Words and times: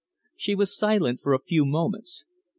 She 0.35 0.55
was 0.55 0.75
silent 0.75 1.21
for 1.21 1.31
a 1.35 1.39
few 1.39 1.63
moments. 1.63 2.25